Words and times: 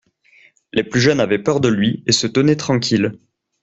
Les 0.73 0.83
plus 0.83 0.99
jeunes 0.99 1.19
avaient 1.19 1.37
peur 1.43 1.59
de 1.59 1.67
lui 1.67 2.03
et 2.07 2.11
se 2.11 2.25
tenaient 2.25 2.55
tranquilles. 2.55 3.19